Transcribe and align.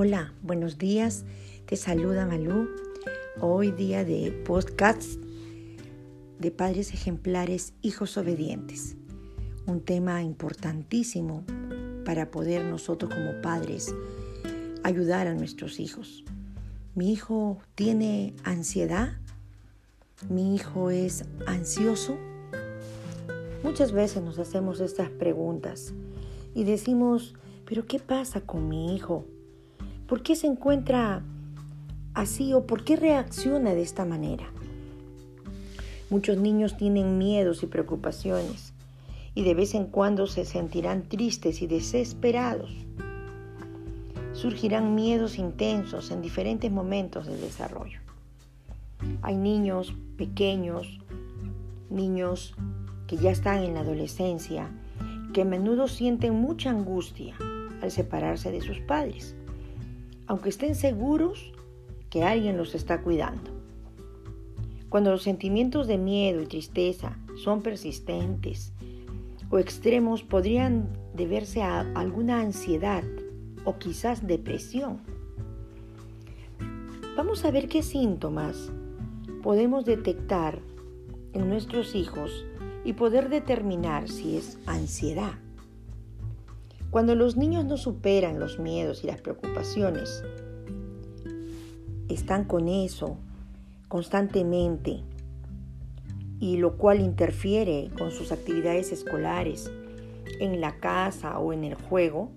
Hola, 0.00 0.32
buenos 0.44 0.78
días. 0.78 1.24
Te 1.66 1.74
saluda 1.74 2.24
Malú. 2.24 2.68
Hoy 3.40 3.72
día 3.72 4.04
de 4.04 4.30
podcast 4.46 5.18
de 6.38 6.52
padres 6.52 6.94
ejemplares, 6.94 7.74
hijos 7.82 8.16
obedientes. 8.16 8.94
Un 9.66 9.80
tema 9.80 10.22
importantísimo 10.22 11.42
para 12.04 12.30
poder 12.30 12.64
nosotros 12.64 13.12
como 13.12 13.42
padres 13.42 13.92
ayudar 14.84 15.26
a 15.26 15.34
nuestros 15.34 15.80
hijos. 15.80 16.22
Mi 16.94 17.12
hijo 17.12 17.58
tiene 17.74 18.36
ansiedad. 18.44 19.18
Mi 20.28 20.54
hijo 20.54 20.90
es 20.90 21.24
ansioso. 21.44 22.16
Muchas 23.64 23.90
veces 23.90 24.22
nos 24.22 24.38
hacemos 24.38 24.78
estas 24.78 25.10
preguntas 25.10 25.92
y 26.54 26.62
decimos, 26.62 27.34
pero 27.66 27.84
¿qué 27.84 27.98
pasa 27.98 28.40
con 28.40 28.68
mi 28.68 28.94
hijo? 28.94 29.26
¿Por 30.08 30.22
qué 30.22 30.36
se 30.36 30.46
encuentra 30.46 31.22
así 32.14 32.54
o 32.54 32.66
por 32.66 32.82
qué 32.82 32.96
reacciona 32.96 33.74
de 33.74 33.82
esta 33.82 34.06
manera? 34.06 34.50
Muchos 36.08 36.38
niños 36.38 36.78
tienen 36.78 37.18
miedos 37.18 37.62
y 37.62 37.66
preocupaciones 37.66 38.72
y 39.34 39.44
de 39.44 39.52
vez 39.52 39.74
en 39.74 39.84
cuando 39.84 40.26
se 40.26 40.46
sentirán 40.46 41.02
tristes 41.02 41.60
y 41.60 41.66
desesperados. 41.66 42.70
Surgirán 44.32 44.94
miedos 44.94 45.36
intensos 45.36 46.10
en 46.10 46.22
diferentes 46.22 46.72
momentos 46.72 47.26
del 47.26 47.42
desarrollo. 47.42 48.00
Hay 49.20 49.36
niños 49.36 49.92
pequeños, 50.16 51.00
niños 51.90 52.54
que 53.06 53.18
ya 53.18 53.30
están 53.30 53.62
en 53.62 53.74
la 53.74 53.80
adolescencia, 53.80 54.70
que 55.34 55.42
a 55.42 55.44
menudo 55.44 55.86
sienten 55.86 56.32
mucha 56.32 56.70
angustia 56.70 57.36
al 57.82 57.90
separarse 57.90 58.50
de 58.50 58.62
sus 58.62 58.78
padres 58.80 59.34
aunque 60.28 60.50
estén 60.50 60.74
seguros 60.74 61.52
que 62.10 62.22
alguien 62.22 62.56
los 62.56 62.74
está 62.74 63.00
cuidando. 63.02 63.50
Cuando 64.88 65.10
los 65.10 65.22
sentimientos 65.22 65.86
de 65.86 65.98
miedo 65.98 66.40
y 66.40 66.46
tristeza 66.46 67.18
son 67.36 67.62
persistentes 67.62 68.72
o 69.50 69.58
extremos, 69.58 70.22
podrían 70.22 70.90
deberse 71.14 71.62
a 71.62 71.80
alguna 71.94 72.40
ansiedad 72.40 73.02
o 73.64 73.78
quizás 73.78 74.26
depresión. 74.26 75.00
Vamos 77.16 77.44
a 77.44 77.50
ver 77.50 77.68
qué 77.68 77.82
síntomas 77.82 78.70
podemos 79.42 79.84
detectar 79.84 80.60
en 81.32 81.48
nuestros 81.48 81.94
hijos 81.94 82.44
y 82.84 82.92
poder 82.92 83.28
determinar 83.28 84.08
si 84.08 84.36
es 84.36 84.58
ansiedad 84.66 85.38
cuando 86.90 87.14
los 87.14 87.36
niños 87.36 87.64
no 87.66 87.76
superan 87.76 88.40
los 88.40 88.58
miedos 88.58 89.04
y 89.04 89.08
las 89.08 89.20
preocupaciones, 89.20 90.24
están 92.08 92.44
con 92.44 92.68
eso 92.68 93.18
constantemente 93.88 95.02
y 96.40 96.56
lo 96.56 96.76
cual 96.76 97.00
interfiere 97.00 97.90
con 97.98 98.10
sus 98.10 98.32
actividades 98.32 98.92
escolares 98.92 99.70
en 100.40 100.60
la 100.60 100.78
casa 100.78 101.38
o 101.38 101.52
en 101.52 101.64
el 101.64 101.74
juego, 101.74 102.30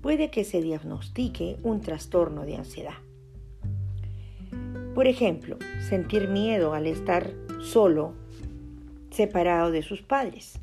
puede 0.00 0.30
que 0.30 0.44
se 0.44 0.62
diagnostique 0.62 1.58
un 1.62 1.80
trastorno 1.80 2.44
de 2.46 2.56
ansiedad. 2.56 2.94
Por 4.94 5.06
ejemplo, 5.06 5.58
sentir 5.88 6.28
miedo 6.28 6.74
al 6.74 6.86
estar 6.86 7.30
solo, 7.60 8.14
separado 9.10 9.70
de 9.70 9.82
sus 9.82 10.02
padres 10.02 10.61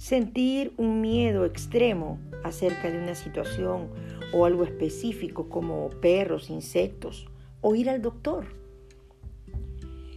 sentir 0.00 0.72
un 0.78 1.02
miedo 1.02 1.44
extremo 1.44 2.18
acerca 2.42 2.90
de 2.90 2.96
una 2.96 3.14
situación 3.14 3.90
o 4.32 4.46
algo 4.46 4.64
específico 4.64 5.50
como 5.50 5.90
perros, 5.90 6.48
insectos 6.48 7.28
o 7.60 7.74
ir 7.74 7.90
al 7.90 8.00
doctor. 8.00 8.46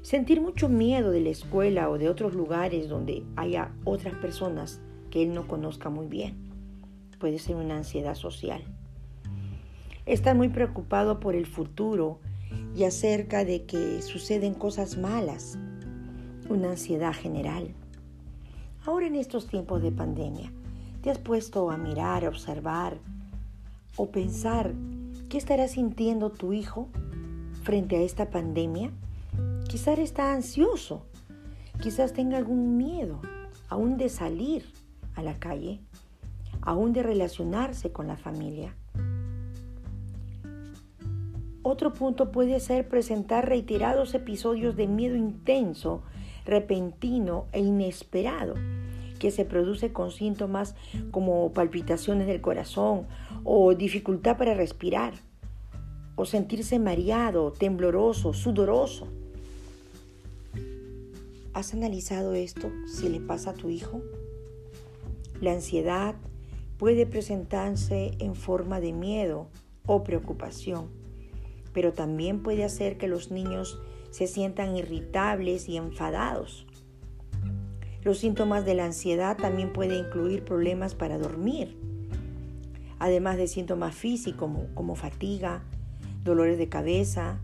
Sentir 0.01 0.39
mucho 0.39 0.69
miedo 0.69 1.11
de 1.11 1.19
la 1.19 1.31
escuela 1.31 1.89
o 1.89 1.97
de 1.97 2.07
otros 2.07 2.33
lugares 2.33 2.87
donde 2.87 3.23
haya 3.35 3.73
otras 3.83 4.15
personas 4.15 4.79
que 5.11 5.21
él 5.21 5.33
no 5.33 5.49
conozca 5.49 5.89
muy 5.89 6.07
bien. 6.07 6.37
Puede 7.19 7.37
ser 7.37 7.57
una 7.57 7.75
ansiedad 7.75 8.15
social. 8.15 8.63
Estar 10.05 10.33
muy 10.33 10.47
preocupado 10.47 11.19
por 11.19 11.35
el 11.35 11.45
futuro 11.45 12.21
y 12.73 12.85
acerca 12.85 13.43
de 13.43 13.65
que 13.65 14.01
suceden 14.01 14.53
cosas 14.53 14.97
malas. 14.97 15.59
Una 16.47 16.69
ansiedad 16.69 17.13
general 17.13 17.75
Ahora 18.85 19.07
en 19.07 19.15
estos 19.15 19.47
tiempos 19.47 19.81
de 19.81 19.93
pandemia, 19.93 20.51
¿te 21.01 21.09
has 21.09 21.17
puesto 21.17 21.71
a 21.71 21.77
mirar, 21.77 22.25
a 22.25 22.27
observar 22.27 22.97
o 23.95 24.11
pensar 24.11 24.73
qué 25.29 25.37
estará 25.37 25.69
sintiendo 25.69 26.31
tu 26.31 26.51
hijo 26.51 26.89
frente 27.63 27.95
a 27.95 28.01
esta 28.01 28.29
pandemia? 28.29 28.91
Quizás 29.69 29.99
está 29.99 30.33
ansioso, 30.33 31.05
quizás 31.81 32.11
tenga 32.11 32.37
algún 32.37 32.75
miedo 32.75 33.21
aún 33.69 33.97
de 33.97 34.09
salir 34.09 34.65
a 35.15 35.23
la 35.23 35.39
calle, 35.39 35.79
aún 36.61 36.91
de 36.91 37.03
relacionarse 37.03 37.93
con 37.93 38.07
la 38.07 38.17
familia. 38.17 38.75
Otro 41.61 41.93
punto 41.93 42.33
puede 42.33 42.59
ser 42.59 42.89
presentar 42.89 43.47
reiterados 43.47 44.13
episodios 44.13 44.75
de 44.75 44.87
miedo 44.87 45.15
intenso 45.15 46.03
repentino 46.45 47.47
e 47.51 47.59
inesperado 47.59 48.55
que 49.19 49.31
se 49.31 49.45
produce 49.45 49.93
con 49.93 50.11
síntomas 50.11 50.75
como 51.11 51.53
palpitaciones 51.53 52.27
del 52.27 52.41
corazón 52.41 53.07
o 53.45 53.73
dificultad 53.73 54.37
para 54.37 54.53
respirar 54.53 55.13
o 56.15 56.25
sentirse 56.25 56.77
mareado, 56.77 57.51
tembloroso, 57.51 58.33
sudoroso. 58.33 59.07
¿Has 61.53 61.73
analizado 61.73 62.33
esto 62.33 62.69
si 62.85 63.09
le 63.09 63.19
pasa 63.19 63.51
a 63.51 63.53
tu 63.53 63.69
hijo? 63.69 64.01
La 65.39 65.53
ansiedad 65.53 66.15
puede 66.77 67.05
presentarse 67.05 68.11
en 68.19 68.35
forma 68.35 68.79
de 68.79 68.91
miedo 68.91 69.47
o 69.85 70.03
preocupación, 70.03 70.89
pero 71.73 71.93
también 71.93 72.43
puede 72.43 72.63
hacer 72.63 72.97
que 72.97 73.07
los 73.07 73.31
niños 73.31 73.79
se 74.13 74.27
sientan 74.27 74.77
irritables 74.77 75.67
y 75.67 75.75
enfadados. 75.75 76.67
Los 78.03 78.19
síntomas 78.19 78.63
de 78.63 78.75
la 78.75 78.85
ansiedad 78.85 79.35
también 79.35 79.73
pueden 79.73 80.05
incluir 80.05 80.45
problemas 80.45 80.93
para 80.93 81.17
dormir, 81.17 81.75
además 82.99 83.37
de 83.37 83.47
síntomas 83.47 83.95
físicos 83.95 84.51
como, 84.75 84.95
fatiga, 84.95 85.63
dolores 86.23 86.59
de 86.59 86.69
cabeza, 86.69 87.39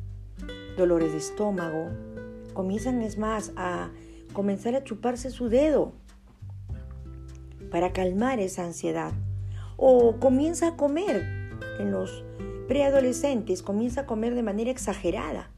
dolores 0.78 1.12
de 1.12 1.18
estómago. 1.18 1.90
Comienzan, 2.53 3.01
es 3.01 3.18
más, 3.18 3.51
a 3.56 3.90
comenzar 4.34 4.75
a 4.75 4.84
chuparse 4.84 5.31
su 5.31 5.50
dedo 5.50 5.94
para 7.72 7.94
calmar 7.94 8.40
esa 8.40 8.63
ansiedad. 8.63 9.13
O 9.75 10.18
comienza 10.19 10.68
a 10.68 10.75
comer 10.75 11.50
en 11.80 11.91
los 11.91 12.24
preadolescentes, 12.68 13.63
comienza 13.63 14.01
a 14.01 14.06
comer 14.06 14.36
de 14.36 14.44
manera 14.44 14.69
exagerada. 14.69 15.50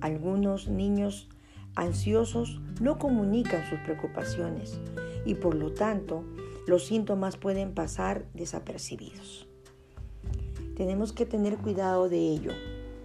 Algunos 0.00 0.68
niños 0.68 1.28
ansiosos 1.74 2.60
no 2.80 2.98
comunican 2.98 3.68
sus 3.68 3.78
preocupaciones 3.80 4.80
y 5.24 5.34
por 5.34 5.54
lo 5.54 5.72
tanto 5.72 6.24
los 6.66 6.86
síntomas 6.86 7.36
pueden 7.36 7.72
pasar 7.72 8.26
desapercibidos. 8.34 9.46
Tenemos 10.76 11.12
que 11.12 11.26
tener 11.26 11.56
cuidado 11.58 12.08
de 12.08 12.18
ello, 12.18 12.52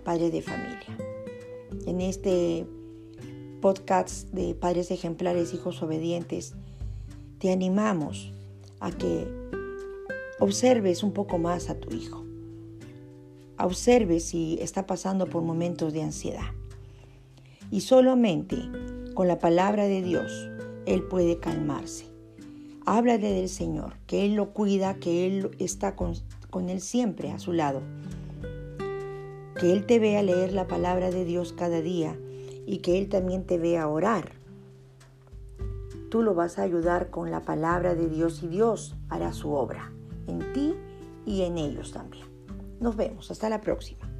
padres 0.03 0.31
de 0.31 0.41
familia. 0.41 0.97
En 1.85 2.01
este 2.01 2.65
podcast 3.61 4.29
de 4.31 4.55
Padres 4.55 4.91
Ejemplares, 4.91 5.53
Hijos 5.53 5.81
Obedientes, 5.83 6.53
te 7.37 7.51
animamos 7.51 8.33
a 8.79 8.91
que 8.91 9.27
observes 10.39 11.03
un 11.03 11.13
poco 11.13 11.37
más 11.37 11.69
a 11.69 11.79
tu 11.79 11.95
hijo. 11.95 12.25
Observes 13.57 14.25
si 14.25 14.57
está 14.59 14.87
pasando 14.87 15.27
por 15.27 15.43
momentos 15.43 15.93
de 15.93 16.01
ansiedad. 16.01 16.51
Y 17.71 17.81
solamente 17.81 18.57
con 19.13 19.27
la 19.27 19.39
palabra 19.39 19.85
de 19.85 20.01
Dios 20.01 20.49
Él 20.85 21.03
puede 21.03 21.39
calmarse. 21.39 22.05
Háblale 22.85 23.31
del 23.31 23.47
Señor, 23.47 23.93
que 24.07 24.25
Él 24.25 24.35
lo 24.35 24.51
cuida, 24.51 24.95
que 24.95 25.25
Él 25.25 25.51
está 25.57 25.95
con, 25.95 26.13
Él 26.69 26.81
siempre 26.81 27.31
a 27.31 27.39
su 27.39 27.53
lado. 27.53 27.81
Que 29.59 29.71
Él 29.71 29.85
te 29.85 29.99
vea 29.99 30.21
leer 30.21 30.51
la 30.51 30.67
palabra 30.67 31.11
de 31.11 31.23
Dios 31.23 31.53
cada 31.53 31.81
día 31.81 32.17
y 32.65 32.79
que 32.79 32.97
Él 32.97 33.07
también 33.07 33.45
te 33.45 33.57
vea 33.57 33.87
orar. 33.87 34.33
Tú 36.09 36.23
lo 36.23 36.35
vas 36.35 36.59
a 36.59 36.63
ayudar 36.63 37.09
con 37.09 37.31
la 37.31 37.41
palabra 37.43 37.95
de 37.95 38.09
Dios 38.09 38.43
y 38.43 38.47
Dios 38.47 38.95
hará 39.07 39.31
su 39.31 39.53
obra 39.53 39.93
en 40.27 40.51
ti 40.51 40.75
y 41.25 41.43
en 41.43 41.57
ellos 41.57 41.91
también. 41.91 42.25
Nos 42.81 42.97
vemos, 42.97 43.31
hasta 43.31 43.47
la 43.47 43.61
próxima. 43.61 44.10